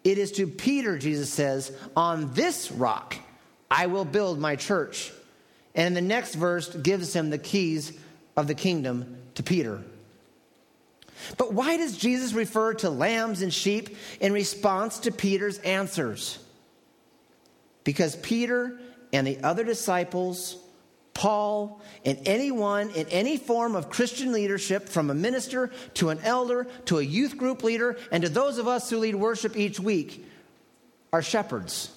It 0.06 0.18
is 0.18 0.32
to 0.34 0.48
Peter, 0.48 0.98
Jesus 0.98 1.30
says, 1.30 1.78
on 1.94 2.34
this 2.36 2.72
rock 2.72 3.18
I 3.70 3.88
will 3.88 4.06
build 4.06 4.40
my 4.40 4.56
church. 4.56 5.12
And 5.76 5.94
the 5.94 6.02
next 6.02 6.36
verse, 6.36 6.74
gives 6.74 7.14
him 7.14 7.30
the 7.30 7.38
keys 7.38 7.92
of 8.38 8.48
the 8.48 8.56
kingdom 8.56 9.18
to 9.36 9.44
Peter. 9.44 9.84
But 11.38 11.54
why 11.54 11.78
does 11.78 11.98
Jesus 11.98 12.34
refer 12.34 12.74
to 12.76 12.90
lambs 12.90 13.42
and 13.42 13.54
sheep 13.54 13.98
in 14.20 14.34
response 14.34 15.00
to 15.00 15.12
Peter's 15.12 15.58
answers? 15.60 16.40
Because 17.84 18.16
Peter 18.18 18.80
and 19.14 19.26
the 19.26 19.40
other 19.44 19.64
disciples, 19.64 20.58
Paul, 21.14 21.82
and 22.06 22.20
anyone 22.26 22.90
in 22.92 23.08
any 23.08 23.38
form 23.38 23.76
of 23.76 23.90
Christian 23.90 24.32
leadership, 24.32 24.88
from 24.88 25.10
a 25.10 25.16
minister 25.16 25.72
to 25.96 26.10
an 26.10 26.20
elder 26.24 26.68
to 26.86 27.00
a 27.00 27.04
youth 27.04 27.38
group 27.38 27.64
leader, 27.64 27.98
and 28.12 28.24
to 28.24 28.30
those 28.30 28.58
of 28.58 28.68
us 28.68 28.90
who 28.90 28.98
lead 28.98 29.16
worship 29.16 29.58
each 29.58 29.80
week, 29.80 30.26
are 31.12 31.22
shepherds. 31.22 31.92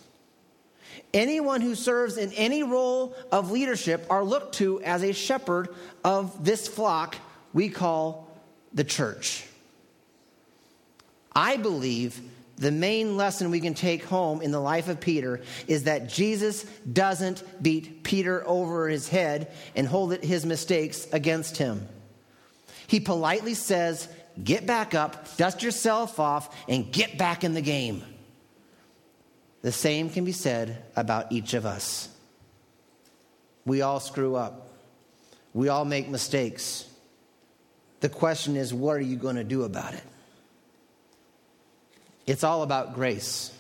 Anyone 1.13 1.61
who 1.61 1.77
serves 1.77 2.17
in 2.17 2.33
any 2.33 2.65
role 2.65 3.15
of 3.31 3.53
leadership 3.53 4.05
are 4.11 4.25
looked 4.25 4.57
to 4.57 4.83
as 4.83 5.05
a 5.05 5.13
shepherd 5.13 5.69
of 6.03 6.45
this 6.45 6.67
flock 6.67 7.17
we 7.53 7.69
call 7.69 8.29
the 8.75 8.85
church. 8.85 9.47
I 11.35 11.57
believe 11.57 12.21
the 12.57 12.71
main 12.71 13.17
lesson 13.17 13.51
we 13.51 13.61
can 13.61 13.75
take 13.75 14.05
home 14.05 14.41
in 14.41 14.53
the 14.53 14.61
life 14.61 14.89
of 14.89 15.01
Peter 15.01 15.41
is 15.67 15.85
that 15.85 16.09
Jesus 16.09 16.65
doesn't 16.91 17.43
beat 17.63 18.05
Peter 18.05 18.47
over 18.47 18.89
his 18.89 19.09
head 19.09 19.51
and 19.75 19.87
hold 19.87 20.23
his 20.23 20.47
mistakes 20.47 21.09
against 21.13 21.57
him. 21.57 21.89
He 22.87 23.01
politely 23.01 23.55
says, 23.55 24.09
Get 24.43 24.67
back 24.67 24.95
up, 24.95 25.37
dust 25.37 25.63
yourself 25.63 26.19
off, 26.19 26.55
and 26.69 26.93
get 26.93 27.17
back 27.17 27.45
in 27.45 27.55
the 27.55 27.61
game. 27.61 28.03
The 29.63 29.73
same 29.73 30.11
can 30.11 30.25
be 30.25 30.33
said 30.33 30.85
about 30.97 31.31
each 31.33 31.55
of 31.55 31.65
us. 31.65 32.09
We 33.65 33.83
all 33.83 34.01
screw 34.01 34.35
up, 34.37 34.69
we 35.53 35.69
all 35.69 35.85
make 35.85 36.09
mistakes. 36.09 36.87
The 38.05 38.11
question 38.11 38.57
is, 38.57 38.75
what 38.75 38.99
are 38.99 39.01
you 39.01 39.17
going 39.17 39.37
to 39.37 39.45
do 39.45 39.63
about 39.63 39.95
it? 39.95 40.03
It's 42.27 42.45
all 42.45 42.63
about 42.63 42.93
grace. 42.93 43.51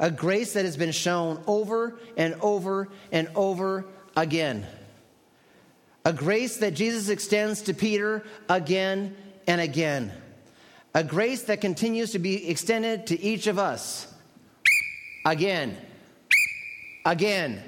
A 0.00 0.10
grace 0.10 0.54
that 0.54 0.64
has 0.64 0.76
been 0.76 0.90
shown 0.90 1.40
over 1.46 2.00
and 2.16 2.34
over 2.40 2.88
and 3.12 3.28
over 3.36 3.84
again. 4.16 4.66
A 6.04 6.12
grace 6.12 6.56
that 6.56 6.74
Jesus 6.74 7.08
extends 7.10 7.62
to 7.62 7.74
Peter 7.74 8.24
again 8.48 9.14
and 9.46 9.60
again. 9.60 10.10
A 10.92 11.04
grace 11.04 11.42
that 11.42 11.60
continues 11.60 12.10
to 12.10 12.18
be 12.18 12.48
extended 12.48 13.06
to 13.06 13.20
each 13.22 13.46
of 13.46 13.56
us 13.56 14.12
again, 15.24 15.76
again, 17.04 17.62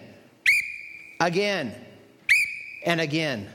again, 1.21 1.73
and 2.85 3.01
again. 3.01 3.49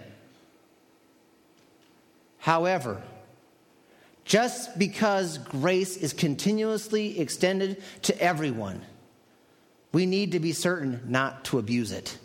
However, 2.49 2.99
just 4.25 4.79
because 4.79 5.37
grace 5.37 5.95
is 5.95 6.13
continuously 6.13 7.19
extended 7.19 7.79
to 8.01 8.19
everyone, 8.19 8.81
we 9.91 10.07
need 10.07 10.31
to 10.31 10.39
be 10.39 10.51
certain 10.51 10.99
not 11.05 11.45
to 11.45 11.59
abuse 11.59 11.91
it. 11.91 12.17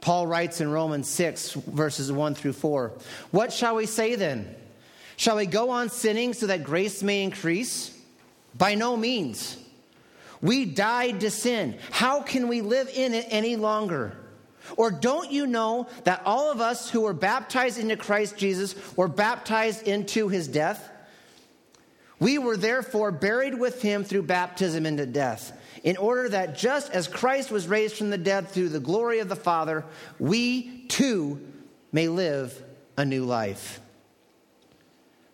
Paul 0.00 0.26
writes 0.26 0.62
in 0.62 0.70
Romans 0.70 1.10
6, 1.10 1.52
verses 1.52 2.10
1 2.10 2.36
through 2.36 2.54
4 2.54 2.92
What 3.32 3.52
shall 3.52 3.74
we 3.76 3.84
say 3.84 4.14
then? 4.14 4.54
Shall 5.18 5.36
we 5.36 5.44
go 5.44 5.68
on 5.68 5.90
sinning 5.90 6.32
so 6.32 6.46
that 6.46 6.64
grace 6.64 7.02
may 7.02 7.22
increase? 7.22 7.94
By 8.56 8.76
no 8.76 8.96
means. 8.96 9.58
We 10.40 10.64
died 10.64 11.20
to 11.20 11.30
sin. 11.30 11.76
How 11.90 12.22
can 12.22 12.48
we 12.48 12.62
live 12.62 12.88
in 12.88 13.12
it 13.12 13.26
any 13.28 13.56
longer? 13.56 14.16
Or 14.76 14.90
don't 14.90 15.30
you 15.30 15.46
know 15.46 15.88
that 16.04 16.22
all 16.24 16.50
of 16.50 16.60
us 16.60 16.90
who 16.90 17.02
were 17.02 17.12
baptized 17.12 17.78
into 17.78 17.96
Christ 17.96 18.36
Jesus 18.36 18.74
were 18.96 19.08
baptized 19.08 19.86
into 19.86 20.28
his 20.28 20.48
death? 20.48 20.90
We 22.18 22.38
were 22.38 22.56
therefore 22.56 23.12
buried 23.12 23.58
with 23.58 23.82
him 23.82 24.02
through 24.02 24.22
baptism 24.22 24.86
into 24.86 25.04
death, 25.04 25.52
in 25.84 25.96
order 25.98 26.28
that 26.30 26.56
just 26.56 26.90
as 26.90 27.08
Christ 27.08 27.50
was 27.50 27.68
raised 27.68 27.96
from 27.96 28.10
the 28.10 28.18
dead 28.18 28.48
through 28.48 28.70
the 28.70 28.80
glory 28.80 29.18
of 29.18 29.28
the 29.28 29.36
Father, 29.36 29.84
we 30.18 30.86
too 30.86 31.40
may 31.92 32.08
live 32.08 32.62
a 32.96 33.04
new 33.04 33.24
life. 33.24 33.80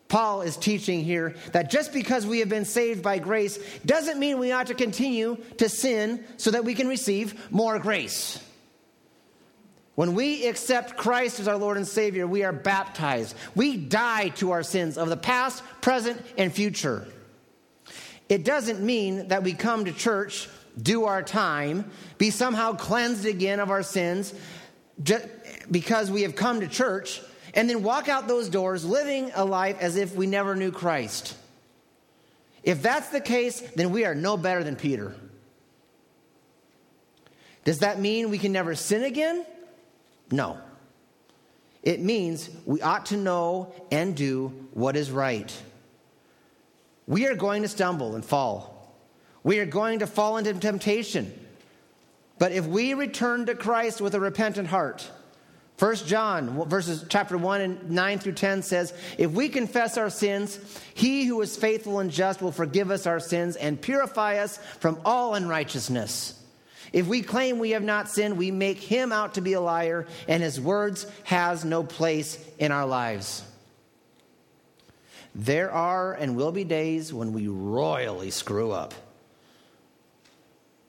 Paul 0.09 0.43
is 0.43 0.59
teaching 0.59 1.03
here 1.03 1.37
that 1.53 1.71
just 1.71 1.91
because 1.93 2.27
we 2.27 2.41
have 2.41 2.51
been 2.51 2.67
saved 2.67 3.03
by 3.03 3.19
grace 3.19 3.59
doesn't 3.87 4.19
mean 4.19 4.39
we 4.39 4.53
ought 4.53 4.67
to 4.67 4.75
continue 4.75 5.39
to 5.57 5.71
sin 5.71 6.23
so 6.37 6.51
that 6.51 6.67
we 6.67 6.75
can 6.75 6.87
receive 6.87 7.51
more 7.51 7.79
grace. 7.79 8.39
When 9.95 10.15
we 10.15 10.47
accept 10.47 10.97
Christ 10.97 11.39
as 11.39 11.49
our 11.49 11.59
Lord 11.59 11.77
and 11.77 11.87
Savior, 11.87 12.27
we 12.27 12.45
are 12.45 12.53
baptized. 12.53 13.37
We 13.55 13.77
die 13.77 14.31
to 14.37 14.53
our 14.53 14.63
sins 14.63 14.97
of 14.97 15.09
the 15.09 15.17
past, 15.17 15.63
present, 15.83 16.21
and 16.39 16.53
future. 16.53 17.07
It 18.29 18.45
doesn't 18.45 18.81
mean 18.81 19.29
that 19.29 19.43
we 19.43 19.53
come 19.53 19.85
to 19.85 19.93
church, 19.93 20.49
do 20.81 21.05
our 21.05 21.23
time, 21.23 21.91
be 22.17 22.31
somehow 22.31 22.73
cleansed 22.73 23.27
again 23.27 23.61
of 23.61 23.71
our 23.71 23.83
sins 23.83 24.33
because 25.71 26.11
we 26.11 26.23
have 26.23 26.37
come 26.37 26.61
to 26.61 26.69
church. 26.69 27.21
and 27.55 27.69
then 27.69 27.83
walk 27.83 28.09
out 28.09 28.29
those 28.29 28.49
doors 28.49 28.85
living 28.85 29.31
a 29.35 29.45
life 29.45 29.77
as 29.81 29.97
if 29.97 30.15
we 30.15 30.27
never 30.27 30.57
knew 30.57 30.73
Christ. 30.73 31.37
If 32.63 32.83
that's 32.83 33.09
the 33.09 33.21
case, 33.21 33.61
then 33.77 33.91
we 33.91 34.05
are 34.05 34.15
no 34.15 34.37
better 34.37 34.65
than 34.65 34.77
Peter. 34.77 35.15
Does 37.65 37.81
that 37.81 38.01
mean 38.01 38.31
we 38.31 38.39
can 38.39 38.53
never 38.53 38.75
sin 38.75 39.03
again? 39.03 39.45
No. 40.33 40.59
It 41.83 42.01
means 42.01 42.49
we 42.65 42.81
ought 42.81 43.07
to 43.07 43.17
know 43.17 43.73
and 43.91 44.17
do 44.17 44.49
what 44.73 44.97
is 44.97 45.11
right. 45.11 45.53
We 47.07 47.27
are 47.27 47.35
going 47.35 47.63
to 47.63 47.69
stumble 47.69 48.15
and 48.15 48.25
fall. 48.25 48.97
We 49.43 49.59
are 49.59 49.67
going 49.67 49.99
to 49.99 50.07
fall 50.07 50.37
into 50.37 50.55
temptation. 50.55 51.33
But 52.39 52.53
if 52.53 52.67
we 52.67 52.95
return 52.95 53.47
to 53.47 53.55
Christ 53.55 54.01
with 54.01 54.15
a 54.15 54.21
repentant 54.21 54.69
heart, 54.69 55.09
1 55.79 55.97
John 56.07 56.69
verses 56.69 57.05
chapter 57.09 57.37
1 57.37 57.61
and 57.61 57.91
9 57.91 58.19
through 58.21 58.33
10 58.35 58.63
says, 58.63 58.95
If 59.19 59.33
we 59.33 59.49
confess 59.49 59.99
our 59.99 60.11
sins, 60.11 60.59
he 60.95 61.25
who 61.25 61.41
is 61.41 61.57
faithful 61.57 61.99
and 61.99 62.11
just 62.11 62.41
will 62.41 62.53
forgive 62.53 62.93
us 62.93 63.07
our 63.07 63.19
sins 63.19 63.57
and 63.57 63.81
purify 63.81 64.39
us 64.39 64.59
from 64.79 65.01
all 65.05 65.35
unrighteousness. 65.35 66.42
If 66.93 67.07
we 67.07 67.23
claim 67.23 67.59
we 67.59 67.71
have 67.71 67.83
not 67.83 68.11
sinned, 68.11 68.37
we 68.37 68.51
make 68.51 68.79
him 68.79 69.13
out 69.13 69.35
to 69.35 69.41
be 69.41 69.55
a 69.55 69.61
liar, 69.61 70.07
and 70.29 70.43
his 70.43 70.61
words 70.61 71.07
has 71.25 71.65
no 71.65 71.83
place 71.83 72.39
in 72.59 72.71
our 72.71 72.87
lives. 72.87 73.43
There 75.35 75.73
are 75.73 76.13
and 76.13 76.37
will 76.37 76.53
be 76.53 76.65
days 76.65 77.13
when 77.13 77.33
we 77.33 77.49
royally 77.49 78.31
screw 78.31 78.73
up. 78.73 78.93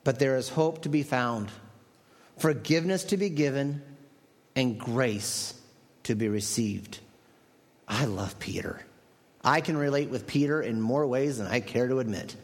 But 0.04 0.20
there 0.20 0.36
is 0.36 0.50
hope 0.50 0.82
to 0.82 0.90
be 0.90 1.04
found, 1.04 1.50
forgiveness 2.38 3.06
to 3.06 3.18
be 3.18 3.30
given, 3.30 3.82
and 4.56 4.78
grace 4.78 5.54
to 6.04 6.16
be 6.16 6.28
received. 6.28 7.00
I 7.88 8.04
love 8.06 8.38
Peter. 8.40 8.82
I 9.42 9.62
can 9.62 9.78
relate 9.78 10.10
with 10.10 10.28
Peter 10.28 10.62
in 10.62 10.82
more 10.82 11.08
ways 11.08 11.38
than 11.38 11.48
I 11.48 11.62
care 11.62 11.88
to 11.88 12.00
admit, 12.00 12.36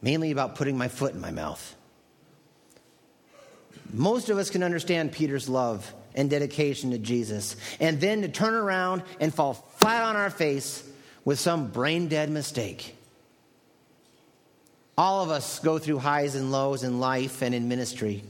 mainly 0.00 0.30
about 0.30 0.54
putting 0.54 0.78
my 0.78 0.86
foot 0.86 1.14
in 1.14 1.20
my 1.20 1.32
mouth. 1.32 1.76
Most 3.92 4.30
of 4.30 4.38
us 4.38 4.50
can 4.50 4.62
understand 4.62 5.12
Peter's 5.12 5.48
love 5.48 5.92
and 6.14 6.28
dedication 6.28 6.90
to 6.90 6.98
Jesus, 6.98 7.56
and 7.80 8.00
then 8.00 8.22
to 8.22 8.28
turn 8.28 8.54
around 8.54 9.02
and 9.20 9.34
fall 9.34 9.54
flat 9.54 10.02
on 10.02 10.16
our 10.16 10.30
face 10.30 10.86
with 11.24 11.38
some 11.38 11.68
brain 11.68 12.08
dead 12.08 12.30
mistake. 12.30 12.96
All 14.98 15.22
of 15.22 15.30
us 15.30 15.58
go 15.60 15.78
through 15.78 15.98
highs 15.98 16.34
and 16.34 16.52
lows 16.52 16.82
in 16.82 17.00
life 17.00 17.42
and 17.42 17.54
in 17.54 17.68
ministry. 17.68 18.22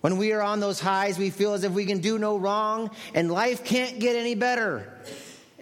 When 0.00 0.18
we 0.18 0.32
are 0.32 0.42
on 0.42 0.60
those 0.60 0.78
highs, 0.78 1.18
we 1.18 1.30
feel 1.30 1.54
as 1.54 1.64
if 1.64 1.72
we 1.72 1.86
can 1.86 1.98
do 1.98 2.18
no 2.18 2.36
wrong 2.36 2.90
and 3.14 3.32
life 3.32 3.64
can't 3.64 3.98
get 3.98 4.14
any 4.14 4.36
better. 4.36 4.92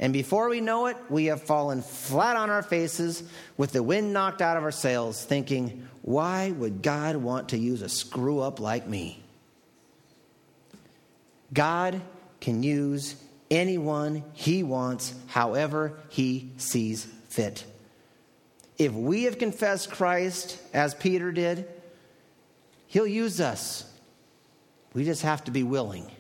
And 0.05 0.12
before 0.12 0.51
we 0.51 0.61
know 0.61 0.85
it, 0.88 0.99
we 1.09 1.25
have 1.27 1.45
fallen 1.45 1.81
flat 1.81 2.37
on 2.37 2.51
our 2.51 2.62
faces 2.62 3.23
with 3.57 3.73
the 3.73 3.83
wind 3.83 4.12
knocked 4.12 4.43
out 4.43 4.59
of 4.59 4.62
our 4.62 4.71
sails, 4.71 5.25
thinking, 5.25 5.88
why 6.03 6.51
would 6.51 6.83
God 6.83 7.17
want 7.17 7.49
to 7.49 7.57
use 7.57 7.81
a 7.81 7.88
screw 7.88 8.40
up 8.40 8.61
like 8.61 8.87
me? 8.87 9.25
God 11.55 12.03
can 12.38 12.62
use 12.62 13.17
anyone 13.51 14.25
he 14.35 14.62
wants, 14.62 15.14
however 15.29 15.99
he 16.11 16.51
sees 16.59 17.07
fit. 17.31 17.64
If 18.77 18.93
we 18.93 19.23
have 19.23 19.38
confessed 19.38 19.90
Christ 19.90 20.61
as 20.75 20.95
Peter 20.95 21.33
did, 21.33 21.67
he'll 22.88 23.07
use 23.07 23.40
us. 23.40 23.90
We 24.93 25.07
just 25.07 25.23
have 25.23 25.45
to 25.45 25.51
be 25.51 25.62
willing. 25.62 26.11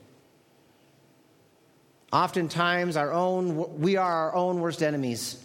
Oftentimes, 2.14 2.96
our 2.96 3.12
own, 3.12 3.80
we 3.80 3.96
are 3.96 4.12
our 4.28 4.36
own 4.36 4.60
worst 4.60 4.84
enemies, 4.84 5.44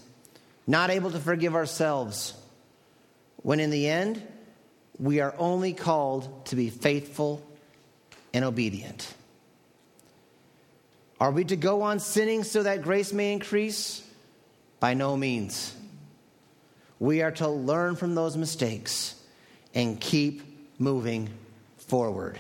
not 0.67 0.91
able 0.91 1.09
to 1.09 1.19
forgive 1.19 1.55
ourselves, 1.55 2.35
when 3.37 3.59
in 3.59 3.71
the 3.71 3.89
end, 3.89 4.21
we 4.99 5.19
are 5.19 5.33
only 5.39 5.73
called 5.73 6.45
to 6.45 6.55
be 6.55 6.69
faithful 6.69 7.43
and 8.35 8.45
obedient. 8.45 9.11
Are 11.19 11.31
we 11.31 11.43
to 11.45 11.55
go 11.55 11.81
on 11.81 11.99
sinning 11.99 12.43
so 12.43 12.61
that 12.61 12.83
grace 12.83 13.13
may 13.13 13.33
increase? 13.33 14.07
By 14.79 14.93
no 14.93 15.17
means. 15.17 15.75
We 16.99 17.23
are 17.23 17.31
to 17.31 17.47
learn 17.47 17.95
from 17.95 18.13
those 18.13 18.37
mistakes 18.37 19.15
and 19.73 19.99
keep 19.99 20.43
moving 20.77 21.29
forward, 21.77 22.37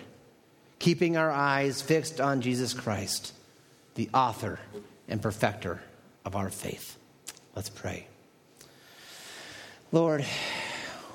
keeping 0.77 1.17
our 1.17 1.31
eyes 1.31 1.81
fixed 1.81 2.21
on 2.21 2.41
Jesus 2.41 2.75
Christ 2.75 3.33
the 3.99 4.09
author 4.13 4.57
and 5.09 5.21
perfecter 5.21 5.81
of 6.23 6.33
our 6.33 6.49
faith. 6.49 6.97
Let's 7.53 7.67
pray. 7.69 8.07
Lord, 9.91 10.25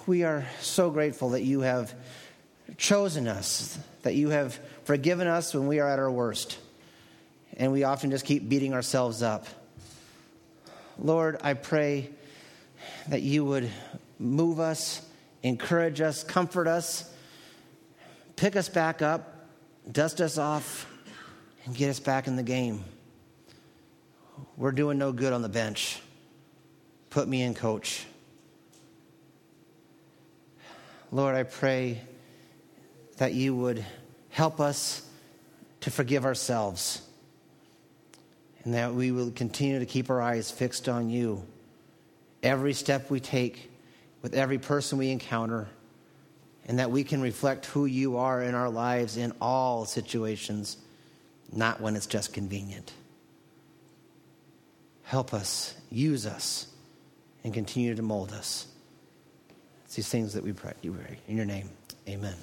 we 0.07 0.23
are 0.23 0.45
so 0.61 0.91
grateful 0.91 1.31
that 1.31 1.41
you 1.41 1.61
have 1.61 1.95
chosen 2.77 3.27
us, 3.27 3.79
that 4.03 4.17
you 4.17 4.29
have 4.29 4.61
forgiven 4.85 5.27
us 5.27 5.55
when 5.55 5.67
we 5.67 5.81
are 5.81 5.89
at 5.89 5.99
our 5.99 6.11
worst. 6.11 6.59
And 7.57 7.73
we 7.73 7.85
often 7.85 8.11
just 8.11 8.27
keep 8.27 8.51
beating 8.51 8.75
ourselves 8.75 9.23
up. 9.23 9.47
Lord, 10.99 11.39
I 11.43 11.55
pray 11.55 12.11
that 13.09 13.23
you 13.23 13.47
would 13.47 13.71
move 14.19 14.61
us, 14.61 15.01
encourage 15.43 16.03
us, 16.03 16.23
comfort 16.23 16.69
us, 16.69 17.11
pick 18.37 18.57
us 18.57 18.69
back 18.69 19.01
up, 19.01 19.49
dust 19.91 20.21
us 20.21 20.37
off 20.37 20.87
and 21.65 21.75
get 21.75 21.91
us 21.91 22.01
back 22.01 22.27
in 22.27 22.37
the 22.37 22.43
game. 22.43 22.85
We're 24.57 24.73
doing 24.73 24.99
no 24.99 25.13
good 25.13 25.33
on 25.33 25.43
the 25.43 25.49
bench. 25.49 26.01
Put 27.11 27.29
me 27.29 27.43
in, 27.43 27.55
coach. 27.55 28.05
Lord, 31.11 31.35
I 31.35 31.45
pray 31.45 32.01
that 33.19 33.35
you 33.35 33.55
would 33.55 33.85
help 34.31 34.61
us 34.61 35.09
to 35.81 35.91
forgive 35.91 36.25
ourselves 36.25 37.03
and 38.65 38.75
that 38.75 38.95
we 38.95 39.13
will 39.13 39.31
continue 39.31 39.79
to 39.79 39.87
keep 39.87 40.11
our 40.11 40.21
eyes 40.21 40.51
fixed 40.51 40.89
on 40.89 41.11
you. 41.11 41.45
Every 42.43 42.73
step 42.73 43.11
we 43.11 43.21
take 43.21 43.71
with 44.23 44.35
every 44.35 44.59
person 44.59 44.97
we 44.97 45.11
encounter, 45.11 45.69
and 46.67 46.79
that 46.79 46.91
we 46.91 47.05
can 47.05 47.21
reflect 47.21 47.67
who 47.67 47.85
you 47.85 48.17
are 48.17 48.43
in 48.43 48.55
our 48.55 48.71
lives 48.71 49.19
in 49.19 49.35
all 49.39 49.85
situations 49.85 50.79
not 51.57 51.81
when 51.81 51.97
it's 51.97 52.07
just 52.07 52.33
convenient. 52.33 52.93
Help 55.03 55.35
us, 55.35 55.75
use 55.91 56.27
us, 56.27 56.69
and 57.45 57.53
continue 57.53 57.95
to 57.95 58.03
mold 58.03 58.33
us. 58.33 58.67
It's 59.85 59.97
these 59.97 60.09
things 60.09 60.33
that 60.33 60.43
we 60.43 60.53
pray. 60.53 60.73
In 60.83 61.37
your 61.37 61.45
name, 61.45 61.69
amen. 62.09 62.37